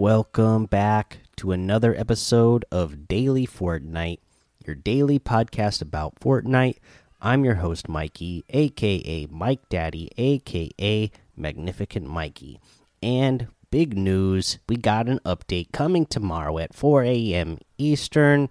Welcome 0.00 0.64
back 0.64 1.18
to 1.36 1.52
another 1.52 1.94
episode 1.94 2.64
of 2.72 3.06
Daily 3.06 3.46
Fortnite, 3.46 4.20
your 4.66 4.74
daily 4.74 5.18
podcast 5.18 5.82
about 5.82 6.18
Fortnite. 6.18 6.78
I'm 7.20 7.44
your 7.44 7.56
host, 7.56 7.86
Mikey, 7.86 8.42
aka 8.48 9.26
Mike 9.30 9.68
Daddy, 9.68 10.08
aka 10.16 11.10
Magnificent 11.36 12.06
Mikey. 12.06 12.58
And 13.02 13.48
big 13.70 13.94
news 13.94 14.58
we 14.70 14.76
got 14.76 15.06
an 15.06 15.20
update 15.26 15.70
coming 15.70 16.06
tomorrow 16.06 16.56
at 16.56 16.74
4 16.74 17.02
a.m. 17.04 17.58
Eastern. 17.76 18.48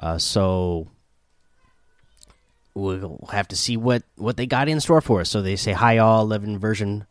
Uh, 0.00 0.16
so 0.16 0.88
we'll 2.72 3.28
have 3.32 3.48
to 3.48 3.56
see 3.56 3.76
what 3.76 4.02
what 4.16 4.38
they 4.38 4.46
got 4.46 4.70
in 4.70 4.80
store 4.80 5.02
for 5.02 5.20
us. 5.20 5.28
So 5.28 5.42
they 5.42 5.56
say 5.56 5.72
hi 5.72 5.98
all 5.98 6.22
11 6.22 6.58
version 6.58 7.06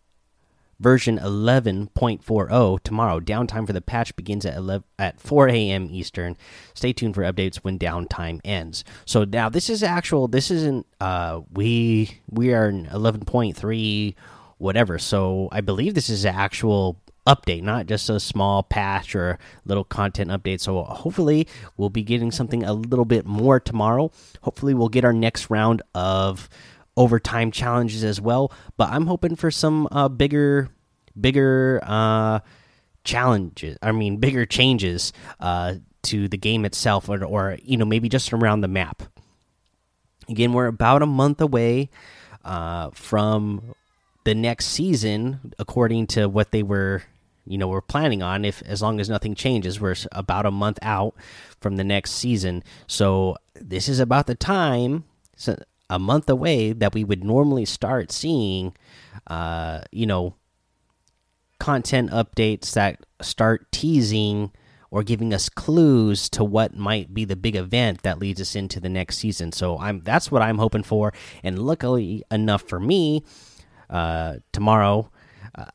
version 0.80 1.18
11.40 1.18 2.84
tomorrow. 2.84 3.20
Downtime 3.20 3.66
for 3.66 3.74
the 3.74 3.82
patch 3.82 4.16
begins 4.16 4.46
at 4.46 4.56
11, 4.56 4.86
at 5.00 5.20
4 5.20 5.50
a.m. 5.50 5.88
Eastern. 5.92 6.38
Stay 6.74 6.94
tuned 6.94 7.16
for 7.16 7.24
updates 7.24 7.58
when 7.58 7.80
downtime 7.80 8.40
ends. 8.46 8.84
So 9.06 9.24
now 9.24 9.50
this 9.50 9.70
is 9.70 9.84
actual. 9.84 10.28
This 10.28 10.52
isn't. 10.52 10.86
Uh, 11.00 11.42
we 11.52 12.20
we 12.30 12.54
are 12.54 12.70
in 12.70 12.86
11.3 12.88 14.16
whatever. 14.58 14.98
So 14.98 15.50
I 15.52 15.62
believe 15.62 15.94
this 15.94 16.10
is 16.10 16.26
an 16.26 16.36
actual 16.36 17.00
update, 17.28 17.62
not 17.62 17.86
just 17.88 18.10
a 18.10 18.20
small 18.20 18.64
patch 18.64 19.16
or 19.16 19.38
little 19.66 19.84
content 19.84 20.32
update. 20.32 20.62
So 20.62 20.84
hopefully 20.84 21.48
we'll 21.76 21.90
be 21.90 22.04
getting 22.04 22.32
something 22.32 22.64
a 22.64 22.74
little 22.74 23.06
bit 23.06 23.26
more 23.26 23.60
tomorrow. 23.60 24.12
Hopefully 24.42 24.74
we'll 24.74 24.90
get 24.90 25.06
our 25.06 25.14
next 25.14 25.50
round 25.50 25.82
of 25.94 26.50
overtime 26.98 27.52
challenges 27.52 28.04
as 28.04 28.20
well. 28.20 28.52
But 28.76 28.90
I'm 28.90 29.06
hoping 29.06 29.36
for 29.36 29.52
some 29.52 29.88
uh, 29.92 30.10
bigger, 30.10 30.70
bigger 31.20 31.80
uh, 31.84 32.40
challenges. 33.04 33.78
I 33.82 33.92
mean, 33.94 34.18
bigger 34.18 34.46
changes 34.46 35.14
uh, 35.40 35.76
to 36.04 36.28
the 36.28 36.38
game 36.38 36.66
itself, 36.66 37.08
or, 37.08 37.24
or 37.24 37.58
you 37.64 37.78
know, 37.78 37.86
maybe 37.86 38.10
just 38.10 38.34
around 38.34 38.62
the 38.62 38.68
map. 38.68 39.04
Again, 40.28 40.52
we're 40.52 40.68
about 40.68 41.02
a 41.02 41.06
month 41.06 41.40
away 41.40 41.90
uh, 42.44 42.90
from 42.92 43.76
the 44.26 44.36
next 44.36 44.66
season, 44.68 45.54
according 45.58 46.08
to 46.08 46.28
what 46.28 46.52
they 46.52 46.64
were 46.64 47.04
you 47.50 47.58
know 47.58 47.68
we're 47.68 47.82
planning 47.82 48.22
on 48.22 48.44
if 48.44 48.62
as 48.64 48.82
long 48.82 49.00
as 49.00 49.10
nothing 49.10 49.34
changes 49.34 49.80
we're 49.80 49.96
about 50.12 50.46
a 50.46 50.52
month 50.52 50.78
out 50.82 51.16
from 51.62 51.78
the 51.78 51.84
next 51.84 52.12
season 52.12 52.62
so 52.88 53.38
this 53.56 53.88
is 53.88 54.02
about 54.02 54.28
the 54.28 54.36
time 54.36 55.06
a 55.90 56.00
month 56.00 56.30
away 56.30 56.74
that 56.74 56.94
we 56.94 57.04
would 57.04 57.24
normally 57.24 57.66
start 57.66 58.12
seeing 58.12 58.76
uh 59.28 59.82
you 59.92 60.06
know 60.06 60.36
content 61.60 62.10
updates 62.12 62.74
that 62.74 63.06
start 63.22 63.72
teasing 63.72 64.52
or 64.90 65.04
giving 65.04 65.34
us 65.34 65.50
clues 65.50 66.30
to 66.30 66.44
what 66.44 66.76
might 66.76 67.14
be 67.14 67.26
the 67.26 67.36
big 67.36 67.56
event 67.56 68.04
that 68.04 68.20
leads 68.20 68.40
us 68.40 68.56
into 68.56 68.80
the 68.80 68.88
next 68.88 69.18
season. 69.18 69.52
So 69.52 69.78
i'm 69.80 70.02
that's 70.02 70.32
what 70.32 70.42
i'm 70.42 70.58
hoping 70.58 70.84
for. 70.84 71.14
And 71.44 71.60
luckily 71.60 72.24
enough 72.32 72.64
for 72.64 72.80
me 72.80 73.24
uh 73.90 74.38
tomorrow 74.52 75.12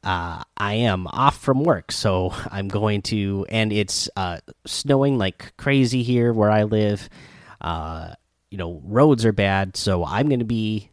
uh, 0.04 0.42
I 0.56 0.74
am 0.74 1.06
off 1.08 1.38
from 1.38 1.64
work, 1.64 1.91
so 1.92 2.32
I'm 2.50 2.69
going 2.69 3.03
to, 3.03 3.47
and 3.48 3.72
it's 3.72 4.08
uh, 4.16 4.38
snowing 4.66 5.19
like 5.19 5.56
crazy 5.56 6.03
here 6.03 6.32
where 6.32 6.50
I 6.50 6.62
live. 6.64 7.08
Uh, 7.60 8.14
you 8.52 8.58
know, 8.58 8.82
roads 8.84 9.24
are 9.24 9.32
bad, 9.32 9.78
so 9.78 10.04
I'm 10.04 10.28
going 10.28 10.40
to 10.40 10.44
be 10.44 10.90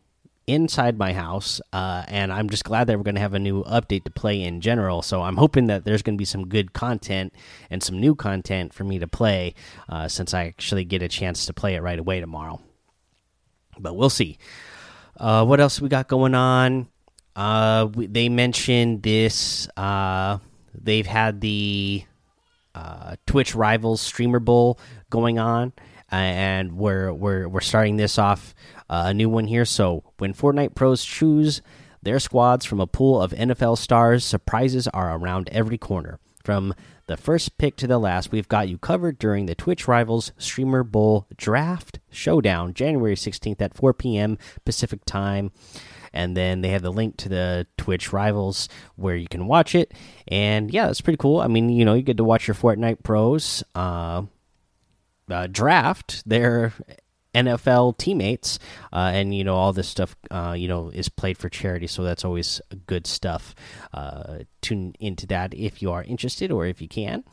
inside 0.48 0.98
my 0.98 1.12
house, 1.12 1.60
uh, 1.74 2.06
and 2.08 2.32
I'm 2.32 2.50
just 2.50 2.64
glad 2.64 2.88
that 2.88 2.98
we're 2.98 3.04
going 3.04 3.16
to 3.16 3.22
have 3.22 3.34
a 3.34 3.40
new 3.40 3.66
update 3.66 4.06
to 4.06 4.12
play 4.12 4.42
in 4.42 4.62
general. 4.62 5.02
So 5.02 5.22
I'm 5.22 5.36
hoping 5.36 5.68
that 5.68 5.84
there's 5.84 6.02
going 6.02 6.16
to 6.16 6.18
be 6.18 6.24
some 6.24 6.48
good 6.48 6.72
content 6.72 7.34
and 7.70 7.84
some 7.84 8.00
new 8.00 8.16
content 8.16 8.74
for 8.74 8.86
me 8.86 8.98
to 9.00 9.08
play, 9.08 9.56
uh, 9.90 10.08
since 10.08 10.34
I 10.34 10.46
actually 10.46 10.86
get 10.86 11.02
a 11.02 11.10
chance 11.10 11.48
to 11.48 11.54
play 11.54 11.76
it 11.76 11.82
right 11.82 12.00
away 12.00 12.22
tomorrow. 12.22 12.62
But 13.78 13.98
we'll 13.98 14.10
see. 14.10 14.38
Uh, 15.18 15.46
what 15.46 15.60
else 15.60 15.82
we 15.82 15.90
got 15.90 16.08
going 16.08 16.36
on? 16.36 16.88
Uh, 17.36 17.90
we, 17.94 18.08
they 18.08 18.30
mentioned 18.30 19.04
this. 19.04 19.68
Uh, 19.76 20.38
they've 20.74 21.06
had 21.06 21.42
the 21.42 22.06
uh, 22.74 23.18
Twitch 23.26 23.54
Rivals 23.54 24.00
Streamer 24.00 24.40
Bowl 24.40 24.80
going 25.10 25.40
on, 25.40 25.74
and 26.12 26.74
we're 26.74 27.14
we're 27.14 27.48
we're 27.48 27.62
starting 27.62 27.98
this 27.98 28.18
off 28.18 28.54
uh, 28.90 29.06
a 29.08 29.14
new 29.14 29.30
one 29.30 29.46
here. 29.46 29.66
So 29.66 30.04
when 30.18 30.34
Fortnite 30.34 30.76
pros 30.76 31.04
choose 31.04 31.62
their 32.02 32.20
squads 32.20 32.66
from 32.66 32.80
a 32.80 32.88
pool 32.88 33.22
of 33.22 33.32
NFL 33.32 33.78
stars, 33.78 34.24
surprises 34.24 34.88
are 34.88 35.16
around 35.16 35.50
every 35.52 35.78
corner. 35.78 36.20
From 36.44 36.74
the 37.08 37.18
first 37.18 37.58
pick 37.58 37.76
to 37.78 37.88
the 37.88 38.00
last, 38.00 38.32
we've 38.32 38.48
got 38.48 38.70
you 38.70 38.78
covered 38.78 39.20
during 39.20 39.46
the 39.46 39.56
Twitch 39.56 39.88
Rivals 39.88 40.32
Streamer 40.38 40.84
Bowl 40.84 41.28
Draft 41.36 42.00
Showdown, 42.10 42.74
January 42.74 43.16
16th 43.16 43.62
at 43.62 43.76
4 43.76 43.94
p.m. 43.94 44.38
Pacific 44.66 45.04
Time 45.06 45.52
and 46.14 46.36
then 46.36 46.62
they 46.62 46.70
have 46.70 46.82
the 46.82 46.92
link 46.92 47.18
to 47.18 47.30
the 47.30 47.68
Twitch 47.78 48.12
rivals 48.12 48.70
where 48.96 49.16
you 49.16 49.28
can 49.28 49.48
watch 49.48 49.76
it. 49.76 49.94
And 50.28 50.72
yeah, 50.72 50.90
it's 50.90 51.02
pretty 51.02 51.18
cool. 51.18 51.40
I 51.40 51.48
mean, 51.48 51.70
you 51.70 51.86
know, 51.86 51.94
you 51.94 52.02
get 52.02 52.18
to 52.18 52.24
watch 52.24 52.48
your 52.48 52.56
Fortnite 52.56 53.04
pros 53.04 53.64
uh, 53.76 54.24
uh, 55.30 55.48
draft 55.48 56.24
their 56.28 56.74
NFL 57.34 57.98
teammates, 57.98 58.60
uh, 58.92 59.12
and 59.14 59.36
you 59.36 59.44
know 59.44 59.56
all 59.56 59.74
this 59.74 59.88
stuff. 59.88 60.16
Uh, 60.32 60.56
you 60.58 60.68
know 60.68 60.90
is 60.90 61.10
played 61.10 61.38
for 61.38 61.50
charity, 61.50 61.88
so 61.88 62.04
that's 62.04 62.26
always 62.26 62.62
good 62.88 63.06
stuff. 63.06 63.54
Uh, 63.94 64.40
tune 64.62 64.94
into 65.00 65.28
that 65.28 65.54
if 65.54 65.82
you 65.82 65.92
are 65.92 66.04
interested 66.04 66.52
or 66.52 66.66
if 66.66 66.82
you 66.82 66.88
can. 66.88 67.24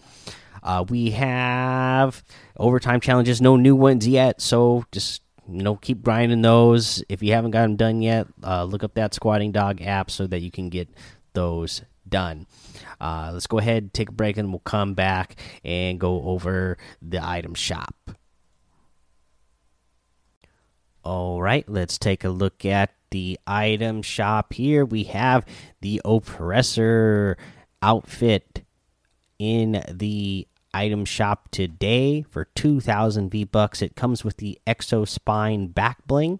Uh, 0.63 0.85
we 0.89 1.11
have 1.11 2.25
overtime 2.57 3.01
challenges, 3.01 3.41
no 3.41 3.57
new 3.57 3.77
ones 3.77 4.07
yet, 4.07 4.41
so 4.41 4.85
just 4.93 5.23
you 5.49 5.63
know 5.63 5.77
keep 5.77 6.03
grinding 6.03 6.43
those 6.43 7.03
if 7.09 7.23
you 7.23 7.33
haven't 7.33 7.53
got 7.53 7.63
them 7.63 7.77
done 7.77 8.03
yet 8.03 8.27
uh, 8.43 8.65
look 8.65 8.83
up 8.83 8.95
that 8.95 9.15
squatting 9.15 9.53
dog 9.53 9.81
app 9.81 10.11
so 10.11 10.27
that 10.27 10.41
you 10.41 10.51
can 10.51 10.69
get 10.69 10.89
those 11.35 11.83
done 12.09 12.47
uh, 13.01 13.31
let's 13.33 13.47
go 13.47 13.59
ahead 13.59 13.93
take 13.93 14.09
a 14.09 14.13
break 14.13 14.37
and 14.37 14.51
we'll 14.51 14.61
come 14.61 14.95
back 14.95 15.37
and 15.65 16.01
go 16.01 16.23
over 16.23 16.77
the 17.03 17.23
item 17.23 17.55
shop 17.55 18.11
all 21.03 21.41
right 21.41 21.69
let's 21.69 21.99
take 21.99 22.25
a 22.25 22.29
look 22.29 22.65
at 22.65 22.93
the 23.11 23.39
item 23.47 24.03
shop 24.03 24.53
here 24.53 24.85
we 24.85 25.05
have 25.05 25.45
the 25.81 26.01
oppressor 26.05 27.37
outfit 27.83 28.65
in 29.39 29.83
the 29.91 30.47
item 30.77 31.07
shop 31.07 31.49
today 31.51 32.23
for 32.23 32.45
2000 32.55 33.31
V 33.31 33.45
bucks. 33.45 33.81
It 33.81 33.97
comes 33.97 34.25
with 34.25 34.37
the 34.37 34.59
Exo 34.67 35.09
Spine 35.09 35.69
back 35.69 36.07
bling. 36.07 36.39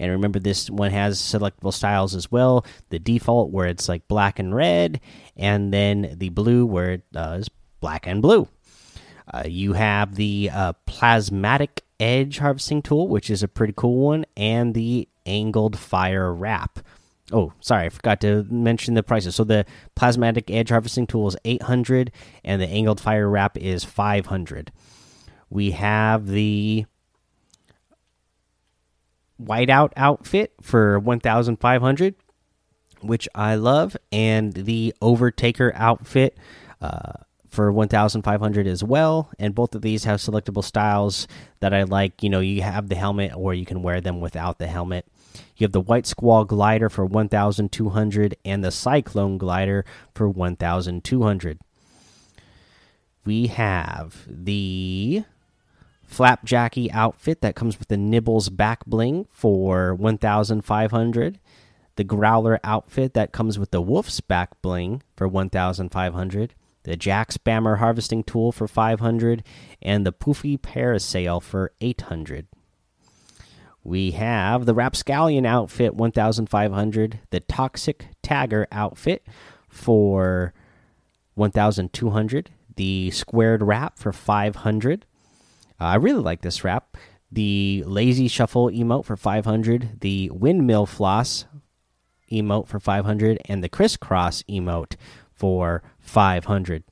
And 0.00 0.10
remember, 0.10 0.38
this 0.38 0.70
one 0.70 0.90
has 0.90 1.20
selectable 1.20 1.72
styles 1.72 2.14
as 2.14 2.32
well. 2.32 2.64
The 2.88 2.98
default, 2.98 3.50
where 3.50 3.66
it's 3.66 3.88
like 3.88 4.08
black 4.08 4.38
and 4.38 4.54
red, 4.54 5.00
and 5.36 5.72
then 5.72 6.16
the 6.18 6.30
blue, 6.30 6.64
where 6.64 6.92
it 6.92 7.02
uh, 7.14 7.36
is 7.38 7.50
black 7.80 8.06
and 8.06 8.22
blue. 8.22 8.48
Uh, 9.32 9.44
you 9.46 9.74
have 9.74 10.14
the 10.16 10.50
uh, 10.52 10.72
plasmatic 10.86 11.82
edge 12.00 12.38
harvesting 12.38 12.80
tool, 12.80 13.08
which 13.08 13.28
is 13.28 13.42
a 13.42 13.48
pretty 13.48 13.74
cool 13.76 14.06
one, 14.06 14.24
and 14.36 14.74
the 14.74 15.06
angled 15.26 15.78
fire 15.78 16.32
wrap. 16.32 16.80
Oh, 17.30 17.52
sorry, 17.60 17.86
I 17.86 17.88
forgot 17.90 18.22
to 18.22 18.44
mention 18.50 18.94
the 18.94 19.02
prices. 19.02 19.36
So 19.36 19.44
the 19.44 19.66
plasmatic 19.94 20.50
edge 20.50 20.70
harvesting 20.70 21.06
tool 21.06 21.28
is 21.28 21.36
800 21.44 22.10
and 22.42 22.60
the 22.60 22.66
angled 22.66 23.00
fire 23.00 23.28
wrap 23.28 23.56
is 23.56 23.84
500. 23.84 24.72
We 25.48 25.72
have 25.72 26.26
the 26.26 26.86
whiteout 29.40 29.92
outfit 29.96 30.52
for 30.60 30.98
1500, 30.98 32.14
which 33.00 33.28
I 33.34 33.54
love, 33.54 33.96
and 34.12 34.52
the 34.52 34.94
overtaker 35.00 35.72
outfit 35.74 36.36
uh, 36.80 37.12
for 37.48 37.72
1500 37.72 38.66
as 38.66 38.84
well. 38.84 39.30
And 39.38 39.54
both 39.54 39.74
of 39.74 39.82
these 39.82 40.04
have 40.04 40.20
selectable 40.20 40.64
styles 40.64 41.26
that 41.60 41.74
I 41.74 41.82
like. 41.82 42.22
You 42.22 42.30
know, 42.30 42.40
you 42.40 42.62
have 42.62 42.88
the 42.88 42.94
helmet 42.94 43.32
or 43.34 43.54
you 43.54 43.66
can 43.66 43.82
wear 43.82 44.00
them 44.00 44.20
without 44.20 44.58
the 44.58 44.66
helmet. 44.66 45.06
You 45.56 45.64
have 45.64 45.72
the 45.72 45.80
White 45.80 46.06
Squall 46.06 46.44
glider 46.44 46.88
for 46.88 47.04
1,200 47.04 48.36
and 48.44 48.64
the 48.64 48.70
Cyclone 48.70 49.38
glider 49.38 49.84
for 50.14 50.28
1,200. 50.28 51.58
We 53.24 53.48
have 53.48 54.24
the 54.26 55.24
Flapjackie 56.10 56.90
outfit 56.92 57.40
that 57.40 57.54
comes 57.54 57.78
with 57.78 57.88
the 57.88 57.96
Nibbles 57.96 58.48
back 58.48 58.84
bling 58.84 59.26
for 59.30 59.94
1,500. 59.94 61.38
The 61.96 62.04
Growler 62.04 62.58
outfit 62.64 63.14
that 63.14 63.32
comes 63.32 63.58
with 63.58 63.70
the 63.70 63.80
Wolf's 63.80 64.20
back 64.20 64.60
bling 64.60 65.02
for 65.16 65.28
1,500. 65.28 66.54
The 66.82 66.96
Jack 66.96 67.30
Spammer 67.30 67.78
harvesting 67.78 68.24
tool 68.24 68.52
for 68.52 68.66
500 68.66 69.44
and 69.82 70.04
the 70.04 70.12
Poofy 70.12 70.58
Parasail 70.58 71.42
for 71.42 71.72
800. 71.80 72.46
We 73.84 74.10
have 74.12 74.66
the 74.66 74.74
Rapscallion 74.74 75.46
outfit 75.46 75.94
1500, 75.94 77.20
the 77.30 77.40
Toxic 77.40 78.08
Tagger 78.22 78.66
outfit 78.72 79.26
for 79.68 80.52
1200. 81.34 82.50
The 82.76 83.10
squared 83.10 83.62
wrap 83.62 83.98
for 83.98 84.12
500. 84.12 85.04
I 85.80 85.96
really 85.96 86.20
like 86.20 86.42
this 86.42 86.62
wrap. 86.62 86.96
The 87.32 87.84
lazy 87.86 88.28
shuffle 88.28 88.70
emote 88.70 89.04
for 89.04 89.16
500. 89.16 90.00
The 90.00 90.30
windmill 90.30 90.86
floss 90.86 91.46
emote 92.30 92.68
for 92.68 92.78
500. 92.78 93.38
And 93.46 93.64
the 93.64 93.68
crisscross 93.68 94.42
emote 94.44 94.96
for 95.32 95.82
500. 95.98 96.84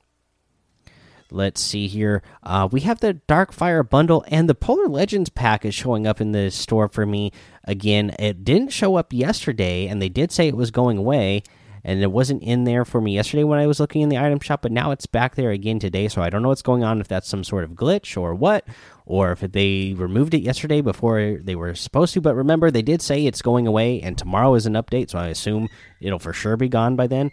Let's 1.31 1.61
see 1.61 1.87
here. 1.87 2.23
Uh, 2.41 2.67
we 2.71 2.81
have 2.81 3.01
the 3.01 3.19
Darkfire 3.27 3.87
bundle 3.87 4.25
and 4.29 4.49
the 4.49 4.55
Polar 4.55 4.87
Legends 4.87 5.29
pack 5.29 5.63
is 5.63 5.75
showing 5.75 6.07
up 6.07 6.19
in 6.19 6.31
the 6.31 6.49
store 6.49 6.87
for 6.87 7.05
me 7.05 7.31
again. 7.65 8.15
It 8.17 8.43
didn't 8.43 8.69
show 8.69 8.95
up 8.95 9.13
yesterday, 9.13 9.85
and 9.87 10.01
they 10.01 10.09
did 10.09 10.31
say 10.31 10.47
it 10.47 10.57
was 10.57 10.71
going 10.71 10.97
away, 10.97 11.43
and 11.83 12.01
it 12.01 12.11
wasn't 12.11 12.43
in 12.43 12.63
there 12.63 12.85
for 12.85 13.01
me 13.01 13.15
yesterday 13.15 13.43
when 13.43 13.59
I 13.59 13.67
was 13.67 13.79
looking 13.79 14.01
in 14.01 14.09
the 14.09 14.17
item 14.17 14.39
shop, 14.39 14.61
but 14.61 14.71
now 14.71 14.91
it's 14.91 15.05
back 15.05 15.35
there 15.35 15.51
again 15.51 15.79
today. 15.79 16.07
So 16.07 16.21
I 16.21 16.29
don't 16.29 16.41
know 16.41 16.49
what's 16.49 16.61
going 16.61 16.83
on, 16.83 17.01
if 17.01 17.07
that's 17.07 17.27
some 17.27 17.43
sort 17.43 17.63
of 17.63 17.71
glitch 17.71 18.15
or 18.15 18.35
what, 18.35 18.67
or 19.05 19.31
if 19.31 19.39
they 19.39 19.93
removed 19.97 20.33
it 20.33 20.41
yesterday 20.41 20.81
before 20.81 21.39
they 21.41 21.55
were 21.55 21.75
supposed 21.75 22.13
to. 22.13 22.21
But 22.21 22.35
remember, 22.35 22.71
they 22.71 22.81
did 22.81 23.01
say 23.01 23.25
it's 23.25 23.41
going 23.41 23.67
away, 23.67 24.01
and 24.01 24.17
tomorrow 24.17 24.55
is 24.55 24.65
an 24.65 24.73
update, 24.73 25.09
so 25.09 25.19
I 25.19 25.27
assume 25.27 25.69
it'll 25.99 26.19
for 26.19 26.33
sure 26.33 26.57
be 26.57 26.69
gone 26.69 26.95
by 26.95 27.07
then. 27.07 27.31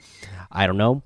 I 0.51 0.67
don't 0.67 0.79
know 0.79 1.03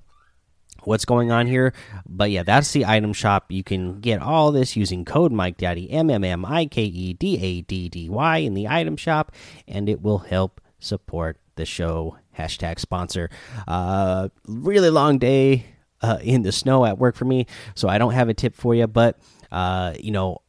what's 0.83 1.05
going 1.05 1.31
on 1.31 1.47
here. 1.47 1.73
But 2.05 2.31
yeah, 2.31 2.43
that's 2.43 2.71
the 2.71 2.85
item 2.85 3.13
shop. 3.13 3.51
You 3.51 3.63
can 3.63 3.99
get 3.99 4.21
all 4.21 4.51
this 4.51 4.75
using 4.75 5.05
code 5.05 5.31
Mike 5.31 5.57
Daddy 5.57 5.89
M 5.91 6.09
M 6.09 6.23
M 6.23 6.45
I 6.45 6.65
K 6.65 6.83
E 6.83 7.13
D 7.13 7.37
A 7.39 7.61
D 7.61 7.89
D 7.89 8.09
Y 8.09 8.37
in 8.37 8.53
the 8.53 8.67
item 8.67 8.97
shop, 8.97 9.31
and 9.67 9.89
it 9.89 10.01
will 10.01 10.19
help 10.19 10.61
support 10.79 11.39
the 11.55 11.65
show. 11.65 12.17
Hashtag 12.37 12.79
sponsor. 12.79 13.29
Uh, 13.67 14.29
really 14.47 14.89
long 14.89 15.17
day 15.17 15.65
uh, 16.01 16.17
in 16.21 16.43
the 16.43 16.51
snow 16.51 16.85
at 16.85 16.97
work 16.97 17.15
for 17.15 17.25
me, 17.25 17.47
so 17.75 17.87
I 17.87 17.97
don't 17.97 18.13
have 18.13 18.29
a 18.29 18.33
tip 18.33 18.55
for 18.55 18.73
you. 18.73 18.87
But 18.87 19.19
uh, 19.51 19.93
you 19.99 20.11
know, 20.11 20.39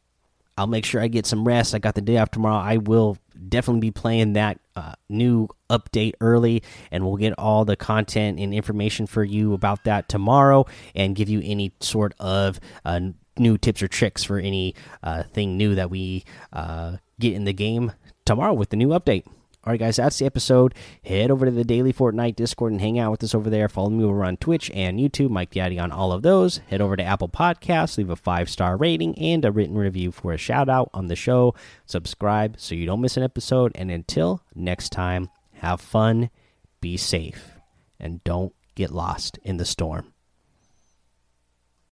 I'll 0.57 0.67
make 0.67 0.85
sure 0.85 1.01
I 1.01 1.07
get 1.07 1.25
some 1.25 1.45
rest. 1.45 1.75
I 1.75 1.79
got 1.79 1.95
the 1.95 2.01
day 2.01 2.17
off 2.17 2.31
tomorrow. 2.31 2.55
I 2.55 2.77
will 2.77 3.17
definitely 3.49 3.81
be 3.81 3.91
playing 3.91 4.33
that 4.33 4.59
uh, 4.75 4.93
new 5.09 5.47
update 5.69 6.13
early, 6.21 6.63
and 6.91 7.05
we'll 7.05 7.17
get 7.17 7.33
all 7.37 7.65
the 7.65 7.75
content 7.75 8.39
and 8.39 8.53
information 8.53 9.07
for 9.07 9.23
you 9.23 9.53
about 9.53 9.83
that 9.83 10.09
tomorrow, 10.09 10.65
and 10.95 11.15
give 11.15 11.29
you 11.29 11.41
any 11.43 11.73
sort 11.79 12.13
of 12.19 12.59
uh, 12.85 12.99
new 13.37 13.57
tips 13.57 13.81
or 13.81 13.87
tricks 13.87 14.23
for 14.23 14.39
any 14.39 14.75
uh, 15.01 15.23
thing 15.23 15.57
new 15.57 15.75
that 15.75 15.89
we 15.89 16.23
uh, 16.53 16.97
get 17.19 17.33
in 17.33 17.45
the 17.45 17.53
game 17.53 17.91
tomorrow 18.25 18.53
with 18.53 18.69
the 18.69 18.77
new 18.77 18.89
update. 18.89 19.25
All 19.65 19.71
right, 19.71 19.79
guys, 19.79 19.95
that's 19.95 20.19
the 20.19 20.25
episode. 20.25 20.75
Head 21.05 21.31
over 21.31 21.45
to 21.45 21.51
the 21.51 21.63
Daily 21.63 21.93
Fortnite 21.93 22.35
Discord 22.35 22.73
and 22.73 22.81
hang 22.81 22.99
out 22.99 23.11
with 23.11 23.23
us 23.23 23.33
over 23.33 23.49
there. 23.49 23.69
Follow 23.69 23.89
me 23.89 24.03
over 24.03 24.25
on 24.25 24.35
Twitch 24.35 24.69
and 24.73 24.99
YouTube, 24.99 25.29
Mike 25.29 25.51
Daddy 25.51 25.79
on 25.79 25.89
all 25.89 26.11
of 26.11 26.21
those. 26.21 26.57
Head 26.67 26.81
over 26.81 26.97
to 26.97 27.03
Apple 27.03 27.29
Podcasts, 27.29 27.97
leave 27.97 28.09
a 28.09 28.17
five 28.17 28.49
star 28.49 28.75
rating 28.75 29.17
and 29.17 29.45
a 29.45 29.53
written 29.53 29.77
review 29.77 30.11
for 30.11 30.33
a 30.33 30.37
shout 30.37 30.67
out 30.67 30.89
on 30.93 31.07
the 31.07 31.15
show. 31.15 31.55
Subscribe 31.85 32.55
so 32.59 32.75
you 32.75 32.85
don't 32.85 32.99
miss 32.99 33.15
an 33.15 33.23
episode. 33.23 33.71
And 33.75 33.89
until 33.89 34.41
next 34.53 34.89
time, 34.89 35.29
have 35.53 35.79
fun, 35.79 36.29
be 36.81 36.97
safe, 36.97 37.51
and 38.01 38.21
don't 38.25 38.53
get 38.75 38.91
lost 38.91 39.39
in 39.43 39.55
the 39.55 39.65
storm. 39.65 40.12